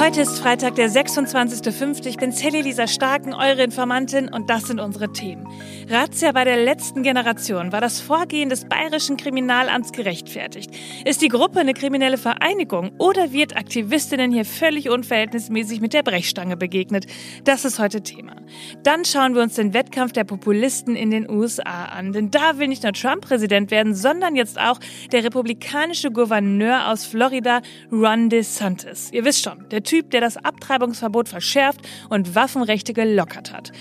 [0.00, 2.06] Heute ist Freitag, der 26.05.
[2.06, 5.46] Ich bin Sally Lisa Starken, eure Informantin und das sind unsere Themen.
[5.90, 7.70] Razzia bei der letzten Generation.
[7.70, 10.70] War das Vorgehen des bayerischen Kriminalamts gerechtfertigt?
[11.04, 16.56] Ist die Gruppe eine kriminelle Vereinigung oder wird Aktivistinnen hier völlig unverhältnismäßig mit der Brechstange
[16.56, 17.04] begegnet?
[17.44, 18.36] Das ist heute Thema.
[18.82, 22.12] Dann schauen wir uns den Wettkampf der Populisten in den USA an.
[22.12, 24.80] Denn da will nicht nur Trump Präsident werden, sondern jetzt auch
[25.12, 27.60] der republikanische Gouverneur aus Florida,
[27.92, 29.10] Ron DeSantis.
[29.12, 31.80] Ihr wisst schon, der Typ, der das Abtreibungsverbot verschärft
[32.10, 33.72] und Waffenrechte gelockert hat.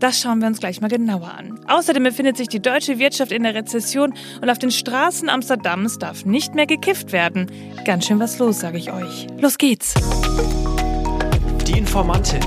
[0.00, 1.60] Das schauen wir uns gleich mal genauer an.
[1.68, 6.24] Außerdem befindet sich die deutsche Wirtschaft in der Rezession und auf den Straßen Amsterdams darf
[6.24, 7.50] nicht mehr gekifft werden.
[7.84, 9.26] Ganz schön was los, sage ich euch.
[9.38, 9.92] Los geht's!
[11.66, 12.40] Die Informantin.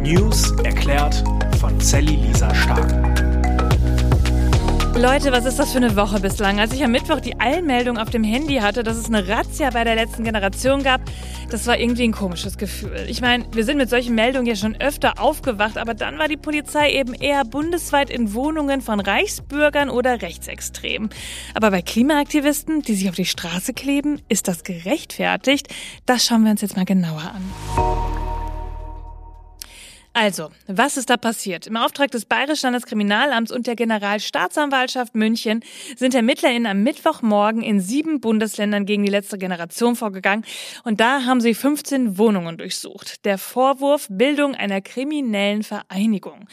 [0.00, 1.22] News erklärt
[1.60, 3.12] von Sally Lisa Stark.
[4.94, 6.60] Leute, was ist das für eine Woche bislang?
[6.60, 9.84] Als ich am Mittwoch die Eilmeldung auf dem Handy hatte, dass es eine Razzia bei
[9.84, 11.00] der letzten Generation gab,
[11.52, 13.06] das war irgendwie ein komisches Gefühl.
[13.08, 16.36] Ich meine, wir sind mit solchen Meldungen ja schon öfter aufgewacht, aber dann war die
[16.38, 21.10] Polizei eben eher bundesweit in Wohnungen von Reichsbürgern oder Rechtsextremen.
[21.54, 25.68] Aber bei Klimaaktivisten, die sich auf die Straße kleben, ist das gerechtfertigt?
[26.06, 28.21] Das schauen wir uns jetzt mal genauer an.
[30.14, 31.66] Also, was ist da passiert?
[31.66, 35.64] Im Auftrag des Bayerischen Landeskriminalamts und der Generalstaatsanwaltschaft München
[35.96, 40.44] sind ErmittlerInnen am Mittwochmorgen in sieben Bundesländern gegen die letzte Generation vorgegangen
[40.84, 43.24] und da haben sie 15 Wohnungen durchsucht.
[43.24, 46.46] Der Vorwurf Bildung einer kriminellen Vereinigung.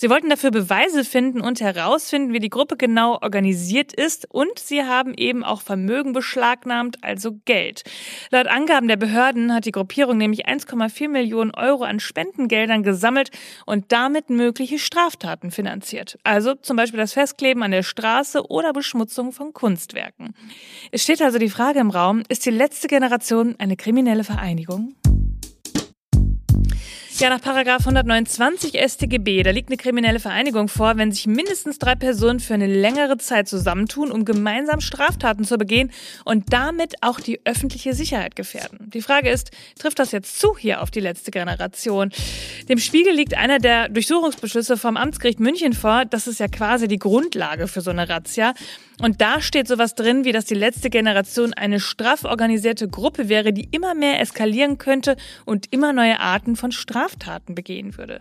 [0.00, 4.82] Sie wollten dafür Beweise finden und herausfinden, wie die Gruppe genau organisiert ist und sie
[4.82, 7.82] haben eben auch Vermögen beschlagnahmt, also Geld.
[8.30, 13.30] Laut Angaben der Behörden hat die Gruppierung nämlich 1,4 Millionen Euro an Spendengeldern gesammelt
[13.66, 16.18] und damit mögliche Straftaten finanziert.
[16.24, 20.34] Also zum Beispiel das Festkleben an der Straße oder Beschmutzung von Kunstwerken.
[20.92, 24.94] Es steht also die Frage im Raum, ist die letzte Generation eine kriminelle Vereinigung?
[27.20, 31.94] Ja, nach Paragraph 129 StGB, da liegt eine kriminelle Vereinigung vor, wenn sich mindestens drei
[31.94, 35.92] Personen für eine längere Zeit zusammentun, um gemeinsam Straftaten zu begehen
[36.24, 38.90] und damit auch die öffentliche Sicherheit gefährden.
[38.94, 42.10] Die Frage ist, trifft das jetzt zu hier auf die letzte Generation?
[42.70, 46.06] Dem Spiegel liegt einer der Durchsuchungsbeschlüsse vom Amtsgericht München vor.
[46.06, 48.54] Das ist ja quasi die Grundlage für so eine Razzia.
[49.02, 53.52] Und da steht sowas drin, wie dass die letzte Generation eine straff organisierte Gruppe wäre,
[53.52, 55.16] die immer mehr eskalieren könnte
[55.46, 58.20] und immer neue Arten von Straftaten begehen würde.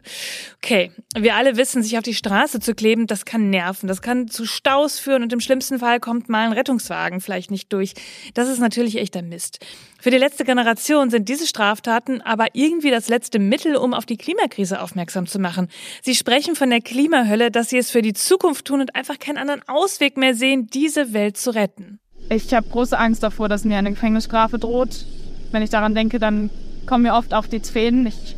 [0.58, 4.28] Okay, wir alle wissen, sich auf die Straße zu kleben, das kann nerven, das kann
[4.28, 7.94] zu Staus führen und im schlimmsten Fall kommt mal ein Rettungswagen vielleicht nicht durch.
[8.34, 9.60] Das ist natürlich echter Mist.
[10.02, 14.16] Für die letzte Generation sind diese Straftaten aber irgendwie das letzte Mittel, um auf die
[14.16, 15.68] Klimakrise aufmerksam zu machen.
[16.02, 19.38] Sie sprechen von der Klimahölle, dass sie es für die Zukunft tun und einfach keinen
[19.38, 22.00] anderen Ausweg mehr sehen, diese Welt zu retten.
[22.30, 25.06] Ich habe große Angst davor, dass mir eine Gefängnisstrafe droht.
[25.52, 26.50] Wenn ich daran denke, dann
[26.86, 28.08] kommen mir oft auf die Zähne.
[28.08, 28.38] Ich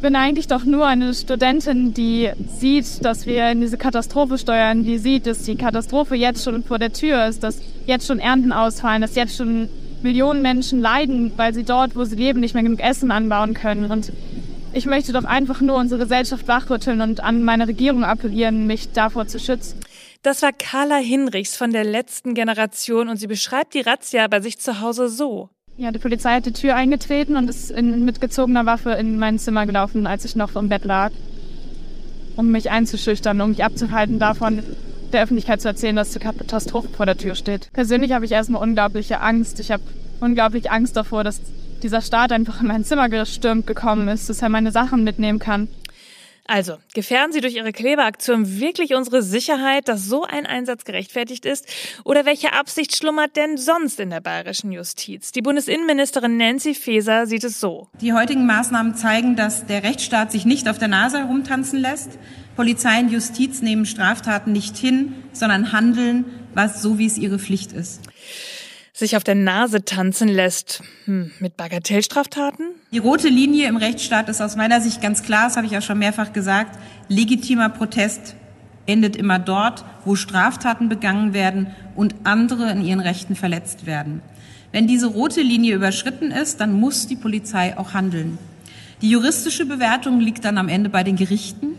[0.00, 4.96] bin eigentlich doch nur eine Studentin, die sieht, dass wir in diese Katastrophe steuern, die
[4.96, 9.02] sieht, dass die Katastrophe jetzt schon vor der Tür ist, dass jetzt schon Ernten ausfallen,
[9.02, 9.68] dass jetzt schon
[10.02, 13.90] Millionen Menschen leiden, weil sie dort, wo sie leben, nicht mehr genug Essen anbauen können.
[13.90, 14.12] Und
[14.72, 19.26] ich möchte doch einfach nur unsere Gesellschaft wachrütteln und an meine Regierung appellieren, mich davor
[19.26, 19.80] zu schützen.
[20.22, 24.58] Das war Carla Hinrichs von der letzten Generation und sie beschreibt die Razzia bei sich
[24.58, 25.48] zu Hause so.
[25.76, 29.38] Ja, die Polizei hat die Tür eingetreten und ist in, mit gezogener Waffe in mein
[29.38, 31.10] Zimmer gelaufen, als ich noch im Bett lag,
[32.36, 34.62] um mich einzuschüchtern, um mich abzuhalten davon,
[35.12, 37.70] der Öffentlichkeit zu erzählen, dass die Katastrophe vor der Tür steht.
[37.72, 39.60] Persönlich habe ich erstmal unglaubliche Angst.
[39.60, 39.82] Ich habe
[40.20, 41.40] unglaublich Angst davor, dass
[41.82, 45.68] dieser Staat einfach in mein Zimmer gestürmt gekommen ist, dass er meine Sachen mitnehmen kann.
[46.46, 51.64] Also, gefährden Sie durch Ihre Klebeaktion wirklich unsere Sicherheit, dass so ein Einsatz gerechtfertigt ist?
[52.02, 55.30] Oder welche Absicht schlummert denn sonst in der bayerischen Justiz?
[55.30, 57.86] Die Bundesinnenministerin Nancy Faeser sieht es so.
[58.00, 62.18] Die heutigen Maßnahmen zeigen, dass der Rechtsstaat sich nicht auf der Nase herumtanzen lässt.
[62.56, 66.24] Polizei und Justiz nehmen Straftaten nicht hin, sondern handeln,
[66.54, 68.00] was so wie es ihre Pflicht ist
[69.00, 70.82] sich auf der Nase tanzen lässt.
[71.06, 72.66] Hm, mit Bagatellstraftaten?
[72.92, 75.80] Die rote Linie im Rechtsstaat ist aus meiner Sicht ganz klar, das habe ich ja
[75.80, 76.78] schon mehrfach gesagt.
[77.08, 78.36] Legitimer Protest
[78.86, 84.22] endet immer dort, wo Straftaten begangen werden und andere in ihren Rechten verletzt werden.
[84.70, 88.38] Wenn diese rote Linie überschritten ist, dann muss die Polizei auch handeln.
[89.02, 91.78] Die juristische Bewertung liegt dann am Ende bei den Gerichten.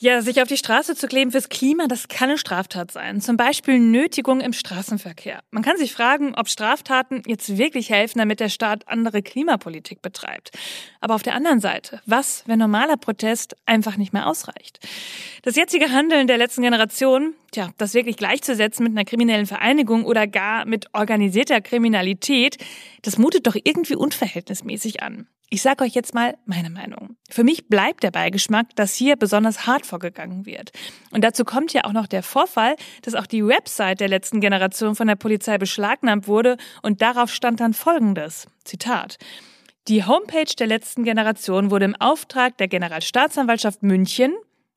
[0.00, 3.20] Ja, sich auf die Straße zu kleben fürs Klima, das kann eine Straftat sein.
[3.20, 5.40] Zum Beispiel Nötigung im Straßenverkehr.
[5.50, 10.52] Man kann sich fragen, ob Straftaten jetzt wirklich helfen, damit der Staat andere Klimapolitik betreibt.
[11.00, 14.78] Aber auf der anderen Seite, was, wenn normaler Protest einfach nicht mehr ausreicht?
[15.42, 20.28] Das jetzige Handeln der letzten Generation, Tja, das wirklich gleichzusetzen mit einer kriminellen Vereinigung oder
[20.28, 22.58] gar mit organisierter Kriminalität,
[23.02, 25.26] das mutet doch irgendwie unverhältnismäßig an.
[25.50, 27.16] Ich sage euch jetzt mal meine Meinung.
[27.30, 30.72] Für mich bleibt der Beigeschmack, dass hier besonders hart vorgegangen wird.
[31.10, 34.94] Und dazu kommt ja auch noch der Vorfall, dass auch die Website der letzten Generation
[34.94, 38.46] von der Polizei beschlagnahmt wurde und darauf stand dann Folgendes.
[38.64, 39.16] Zitat.
[39.88, 44.34] Die Homepage der letzten Generation wurde im Auftrag der Generalstaatsanwaltschaft München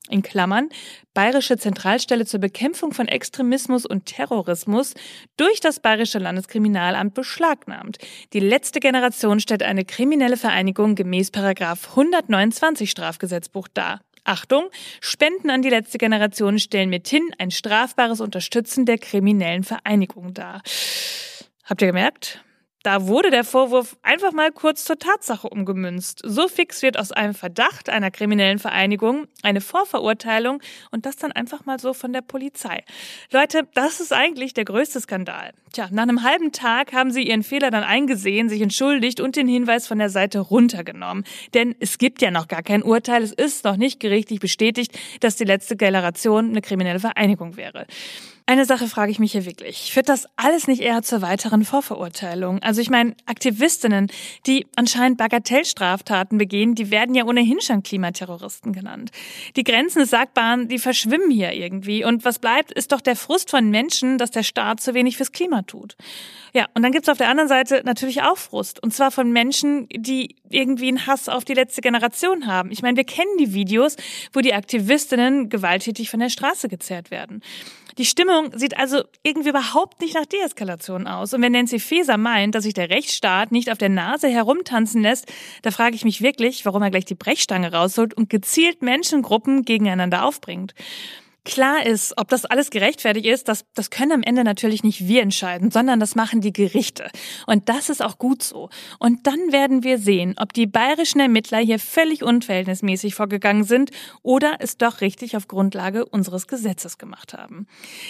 [0.08, 0.68] in Klammern
[1.14, 4.94] Bayerische Zentralstelle zur Bekämpfung von Extremismus und Terrorismus
[5.36, 7.98] durch das Bayerische Landeskriminalamt beschlagnahmt.
[8.32, 14.00] Die letzte Generation stellt eine kriminelle Vereinigung gemäß Paragraph 129 Strafgesetzbuch dar.
[14.24, 14.70] Achtung,
[15.00, 20.62] Spenden an die letzte Generation stellen mithin ein strafbares Unterstützen der kriminellen Vereinigung dar.
[21.64, 22.42] Habt ihr gemerkt?
[22.82, 26.20] Da wurde der Vorwurf einfach mal kurz zur Tatsache umgemünzt.
[26.24, 31.64] So fix wird aus einem Verdacht einer kriminellen Vereinigung eine Vorverurteilung und das dann einfach
[31.64, 32.82] mal so von der Polizei.
[33.30, 35.52] Leute, das ist eigentlich der größte Skandal.
[35.72, 39.48] Tja, nach einem halben Tag haben sie ihren Fehler dann eingesehen, sich entschuldigt und den
[39.48, 41.24] Hinweis von der Seite runtergenommen.
[41.54, 45.36] Denn es gibt ja noch gar kein Urteil, es ist noch nicht gerichtlich bestätigt, dass
[45.36, 47.86] die letzte Generation eine kriminelle Vereinigung wäre.
[48.46, 49.92] Eine Sache frage ich mich hier wirklich.
[49.92, 52.60] Führt das alles nicht eher zur weiteren Vorverurteilung?
[52.62, 54.08] Also ich meine, Aktivistinnen,
[54.46, 59.10] die anscheinend Bagatellstraftaten begehen, die werden ja ohnehin schon Klimaterroristen genannt.
[59.56, 62.04] Die Grenzen des Sagbaren, die verschwimmen hier irgendwie.
[62.04, 65.32] Und was bleibt, ist doch der Frust von Menschen, dass der Staat zu wenig fürs
[65.32, 65.96] Klima tut.
[66.52, 68.82] Ja, und dann gibt's auf der anderen Seite natürlich auch Frust.
[68.82, 72.70] Und zwar von Menschen, die irgendwie einen Hass auf die letzte Generation haben.
[72.70, 73.96] Ich meine, wir kennen die Videos,
[74.32, 77.42] wo die Aktivistinnen gewalttätig von der Straße gezerrt werden.
[77.98, 81.34] Die Stimmung sieht also irgendwie überhaupt nicht nach Deeskalation aus.
[81.34, 85.30] Und wenn Nancy Faeser meint, dass sich der Rechtsstaat nicht auf der Nase herumtanzen lässt,
[85.62, 90.24] da frage ich mich wirklich, warum er gleich die Brechstange rausholt und gezielt Menschengruppen gegeneinander
[90.24, 90.74] aufbringt.
[91.44, 95.22] Klar ist, ob das alles gerechtfertigt ist, das, das können am Ende natürlich nicht wir
[95.22, 97.10] entscheiden, sondern das machen die Gerichte.
[97.46, 98.70] Und das ist auch gut so.
[99.00, 103.90] Und dann werden wir sehen, ob die bayerischen Ermittler hier völlig unverhältnismäßig vorgegangen sind
[104.22, 107.66] oder es doch richtig auf Grundlage unseres Gesetzes gemacht haben.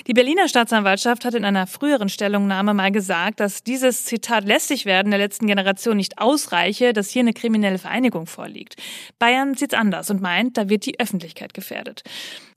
[0.07, 5.11] Die Berliner Staatsanwaltschaft hat in einer früheren Stellungnahme mal gesagt, dass dieses Zitat lästig werden
[5.11, 8.77] der letzten Generation nicht ausreiche, dass hier eine kriminelle Vereinigung vorliegt.
[9.19, 12.03] Bayern sieht's anders und meint, da wird die Öffentlichkeit gefährdet.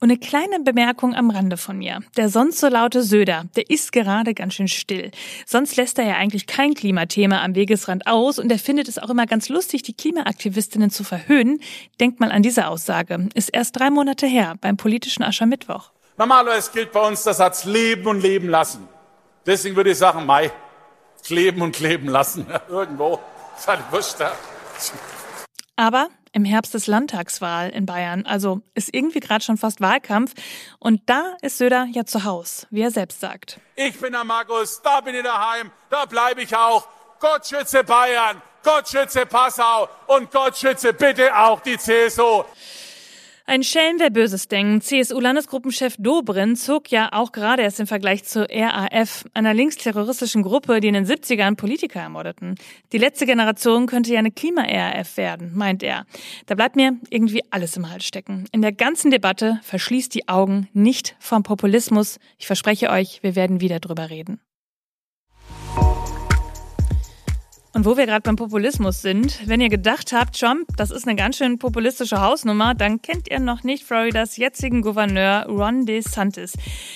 [0.01, 2.01] Und eine kleine Bemerkung am Rande von mir.
[2.17, 5.11] Der sonst so laute Söder, der ist gerade ganz schön still.
[5.45, 9.09] Sonst lässt er ja eigentlich kein Klimathema am Wegesrand aus und er findet es auch
[9.09, 11.61] immer ganz lustig, die Klimaaktivistinnen zu verhöhnen.
[12.01, 13.29] Denkt mal an diese Aussage.
[13.33, 15.91] Ist erst drei Monate her beim politischen Aschermittwoch.
[16.17, 18.87] Normalerweise gilt bei uns der Satz leben und leben lassen.
[19.45, 20.51] Deswegen würde ich sagen, Mai,
[21.29, 22.45] leben und leben lassen.
[22.69, 23.19] Irgendwo.
[23.67, 24.17] Halt wurscht.
[25.75, 28.25] Aber im Herbst ist Landtagswahl in Bayern.
[28.25, 30.33] Also ist irgendwie gerade schon fast Wahlkampf.
[30.79, 33.57] Und da ist Söder ja zu Haus, wie er selbst sagt.
[33.77, 36.89] Ich bin der Markus, da bin ich daheim, da bleibe ich auch.
[37.21, 42.43] Gott schütze Bayern, Gott schütze Passau und Gott schütze bitte auch die CSU.
[43.47, 44.85] Ein Schelm, wer Böses denkt.
[44.85, 50.87] CSU-Landesgruppenchef Dobrin zog ja auch gerade erst im Vergleich zur RAF, einer linksterroristischen Gruppe, die
[50.87, 52.55] in den 70ern Politiker ermordeten.
[52.91, 56.07] Die letzte Generation könnte ja eine Klima-RAF werden, meint er.
[56.47, 58.45] Da bleibt mir irgendwie alles im Hals stecken.
[58.51, 62.17] In der ganzen Debatte verschließt die Augen nicht vom Populismus.
[62.39, 64.39] Ich verspreche euch, wir werden wieder drüber reden.
[67.75, 71.17] Und wo wir gerade beim Populismus sind, wenn ihr gedacht habt, Trump, das ist eine
[71.17, 76.53] ganz schön populistische Hausnummer, dann kennt ihr noch nicht Floridas jetzigen Gouverneur Ron DeSantis.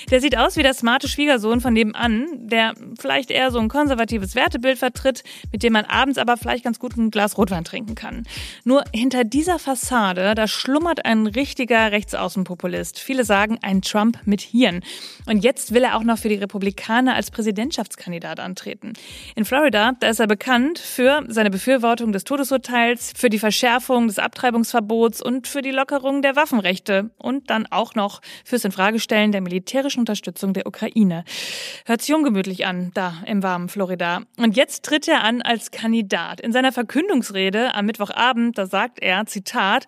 [0.10, 4.36] Der sieht aus wie der smarte Schwiegersohn von nebenan, der vielleicht eher so ein konservatives
[4.36, 8.24] Wertebild vertritt, mit dem man abends aber vielleicht ganz gut ein Glas Rotwein trinken kann.
[8.64, 13.00] Nur hinter dieser Fassade, da schlummert ein richtiger Rechtsaußenpopulist.
[13.00, 14.80] Viele sagen ein Trump mit Hirn.
[15.26, 18.94] Und jetzt will er auch noch für die Republikaner als Präsidentschaftskandidat antreten.
[19.36, 24.08] In Florida, da ist er bekannt bekannt für seine Befürwortung des Todesurteils, für die Verschärfung
[24.08, 29.42] des Abtreibungsverbots und für die Lockerung der Waffenrechte und dann auch noch fürs Infragestellen der
[29.42, 31.24] militärischen Unterstützung der Ukraine.
[31.86, 34.22] Hört sich ungemütlich an, da im warmen Florida.
[34.38, 36.42] Und jetzt tritt er an als Kandidat.
[36.42, 39.86] In seiner Verkündungsrede am Mittwochabend, da sagt er, Zitat,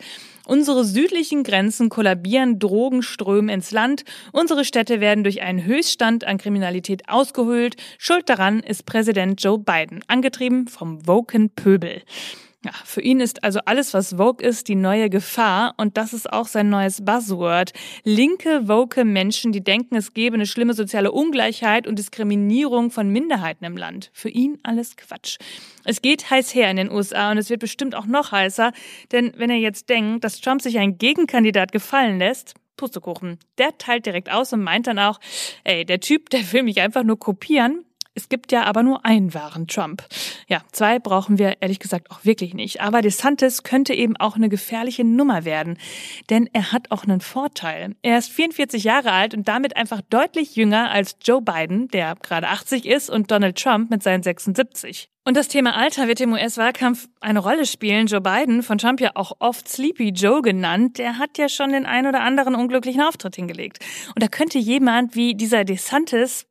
[0.48, 4.04] Unsere südlichen Grenzen kollabieren Drogenströme ins Land.
[4.32, 7.76] Unsere Städte werden durch einen Höchststand an Kriminalität ausgehöhlt.
[7.98, 12.02] Schuld daran ist Präsident Joe Biden, angetrieben vom Woken Pöbel.
[12.64, 16.32] Ja, für ihn ist also alles, was Vogue ist, die neue Gefahr und das ist
[16.32, 17.74] auch sein neues Buzzword.
[18.04, 23.66] Linke, woke Menschen, die denken, es gebe eine schlimme soziale Ungleichheit und Diskriminierung von Minderheiten
[23.66, 24.12] im Land.
[24.14, 25.40] Für ihn alles Quatsch.
[25.86, 28.74] Es geht heiß her in den USA und es wird bestimmt auch noch heißer,
[29.12, 33.40] denn wenn er jetzt denkt, dass Trump sich einen Gegenkandidat gefallen lässt, Pustekuchen.
[33.58, 35.20] Der teilt direkt aus und meint dann auch,
[35.64, 37.86] ey, der Typ, der will mich einfach nur kopieren.
[38.14, 40.04] Es gibt ja aber nur einen wahren Trump.
[40.48, 42.82] Ja, zwei brauchen wir ehrlich gesagt auch wirklich nicht.
[42.82, 45.78] Aber DeSantis könnte eben auch eine gefährliche Nummer werden.
[46.30, 47.96] Denn er hat auch einen Vorteil.
[48.02, 52.48] Er ist 44 Jahre alt und damit einfach deutlich jünger als Joe Biden, der gerade
[52.48, 55.10] 80 ist, und Donald Trump mit seinen 76.
[55.24, 58.08] Und das Thema Alter wird im US-Wahlkampf eine Rolle spielen.
[58.08, 61.86] Joe Biden, von Trump ja auch oft Sleepy Joe genannt, der hat ja schon den
[61.86, 63.78] ein oder anderen unglücklichen Auftritt hingelegt.
[64.16, 66.48] Und da könnte jemand wie dieser DeSantis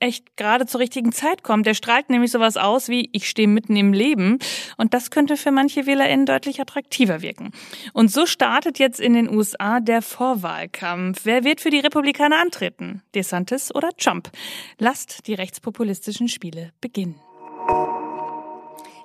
[0.00, 1.62] echt gerade zur richtigen Zeit kommen.
[1.62, 4.38] Der strahlt nämlich sowas aus wie, ich stehe mitten im Leben.
[4.76, 7.52] Und das könnte für manche WählerInnen deutlich attraktiver wirken.
[7.92, 11.20] Und so startet jetzt in den USA der Vorwahlkampf.
[11.24, 13.02] Wer wird für die Republikaner antreten?
[13.14, 14.30] DeSantis oder Trump?
[14.78, 17.20] Lasst die rechtspopulistischen Spiele beginnen.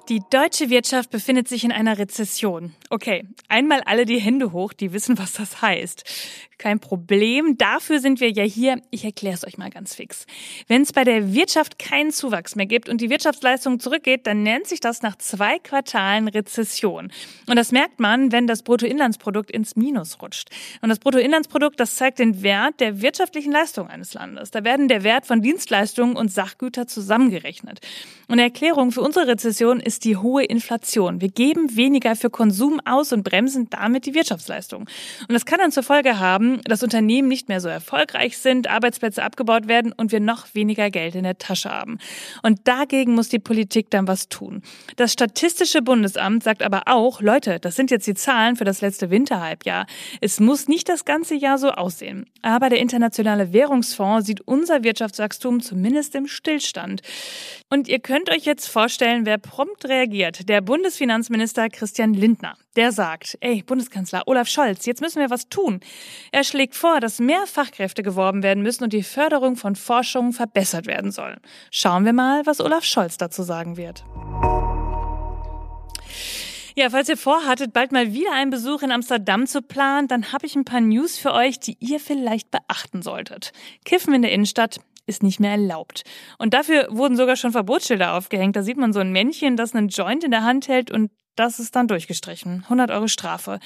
[0.08, 2.74] Die deutsche Wirtschaft befindet sich in einer Rezession.
[2.90, 6.04] Okay, einmal alle die Hände hoch, die wissen, was das heißt.
[6.60, 8.82] Kein Problem, dafür sind wir ja hier.
[8.92, 10.26] Ich erkläre es euch mal ganz fix.
[10.68, 14.68] Wenn es bei der Wirtschaft keinen Zuwachs mehr gibt und die Wirtschaftsleistung zurückgeht, dann nennt
[14.68, 17.12] sich das nach zwei Quartalen Rezession.
[17.48, 20.50] Und das merkt man, wenn das Bruttoinlandsprodukt ins Minus rutscht.
[20.82, 24.52] Und das Bruttoinlandsprodukt, das zeigt den Wert der wirtschaftlichen Leistung eines Landes.
[24.52, 27.80] Da werden der Wert von Dienstleistungen und Sachgüter zusammengerechnet.
[28.28, 31.22] Und eine Erklärung für unsere Rezession ist die hohe Inflation.
[31.22, 34.82] Wir geben weniger für Konsum aus und bremsen damit die Wirtschaftsleistung.
[34.82, 39.24] Und das kann dann zur Folge haben, dass Unternehmen nicht mehr so erfolgreich sind, Arbeitsplätze
[39.24, 42.00] abgebaut werden und wir noch weniger Geld in der Tasche haben.
[42.44, 44.62] Und dagegen muss die Politik dann was tun.
[44.96, 49.10] Das Statistische Bundesamt sagt aber auch, Leute, das sind jetzt die Zahlen für das letzte
[49.10, 49.86] Winterhalbjahr.
[50.22, 52.26] Es muss nicht das ganze Jahr so aussehen.
[52.42, 57.02] Aber der Internationale Währungsfonds sieht unser Wirtschaftswachstum zumindest im Stillstand.
[57.70, 60.50] Und ihr könnt euch jetzt vorstellen, wer prompt reagiert.
[60.50, 62.56] Der Bundesfinanzminister Christian Lindner.
[62.76, 65.80] Der sagt, ey, Bundeskanzler Olaf Scholz, jetzt müssen wir was tun.
[66.32, 70.88] Er schlägt vor, dass mehr Fachkräfte geworben werden müssen und die Förderung von Forschung verbessert
[70.88, 71.38] werden soll.
[71.72, 74.04] Schauen wir mal, was Olaf Scholz dazu sagen wird.
[76.80, 80.46] Ja, falls ihr vorhattet, bald mal wieder einen Besuch in Amsterdam zu planen, dann habe
[80.46, 83.52] ich ein paar News für euch, die ihr vielleicht beachten solltet.
[83.84, 86.04] Kiffen in der Innenstadt ist nicht mehr erlaubt.
[86.38, 88.56] Und dafür wurden sogar schon Verbotsschilder aufgehängt.
[88.56, 91.58] Da sieht man so ein Männchen, das einen Joint in der Hand hält und das
[91.58, 92.64] ist dann durchgestrichen.
[92.64, 93.60] 100 Euro Strafe.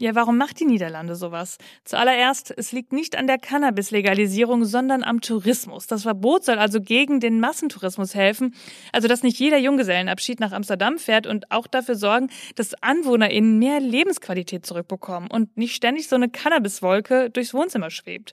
[0.00, 1.58] Ja, warum macht die Niederlande sowas?
[1.84, 5.86] Zuallererst, es liegt nicht an der Cannabis-Legalisierung, sondern am Tourismus.
[5.86, 8.56] Das Verbot soll also gegen den Massentourismus helfen.
[8.90, 13.78] Also, dass nicht jeder Junggesellenabschied nach Amsterdam fährt und auch dafür sorgen, dass AnwohnerInnen mehr
[13.78, 18.32] Lebensqualität zurückbekommen und nicht ständig so eine Cannabiswolke durchs Wohnzimmer schwebt.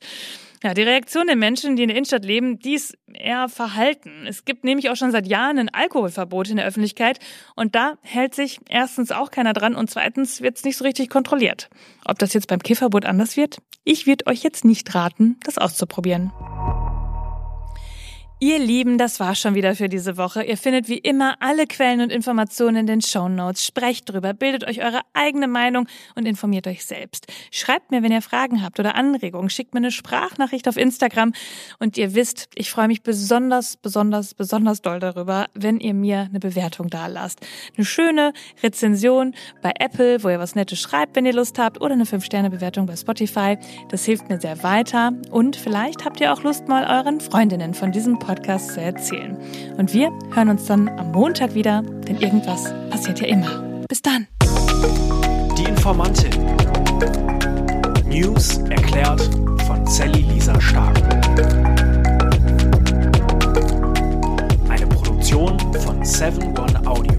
[0.63, 4.25] Ja, die Reaktion der Menschen, die in der Innenstadt leben, die ist eher verhalten.
[4.27, 7.19] Es gibt nämlich auch schon seit Jahren ein Alkoholverbot in der Öffentlichkeit
[7.55, 11.09] und da hält sich erstens auch keiner dran und zweitens wird es nicht so richtig
[11.09, 11.69] kontrolliert.
[12.05, 13.57] Ob das jetzt beim Kiffverbot anders wird?
[13.83, 16.31] Ich würde euch jetzt nicht raten, das auszuprobieren.
[18.39, 20.43] Ihr Lieben, das war schon wieder für diese Woche.
[20.43, 23.65] Ihr findet wie immer alle Quellen und Informationen in den Show Notes.
[23.65, 27.25] Sprecht drüber, bildet euch eure eigene Meinung und informiert euch selbst.
[27.49, 29.49] Schreibt mir, wenn ihr Fragen habt oder Anregungen.
[29.49, 31.33] Schickt mir eine Sprachnachricht auf Instagram.
[31.79, 36.39] Und ihr wisst, ich freue mich besonders, besonders, besonders doll darüber, wenn ihr mir eine
[36.39, 37.39] Bewertung da lasst.
[37.75, 41.93] Eine schöne Rezension bei Apple, wo ihr was Nettes schreibt, wenn ihr Lust habt, oder
[41.93, 43.57] eine 5-Sterne-Bewertung bei Spotify.
[43.89, 45.13] Das hilft mir sehr weiter.
[45.31, 49.37] Und vielleicht habt ihr auch Lust, mal euren Freundinnen von diesem zu erzählen.
[49.77, 53.83] Und wir hören uns dann am Montag wieder, denn irgendwas passiert ja immer.
[53.87, 54.27] Bis dann.
[55.57, 56.31] Die Informantin.
[58.07, 59.21] News erklärt
[59.65, 60.97] von Sally Lisa Stark.
[64.69, 67.16] Eine Produktion von 719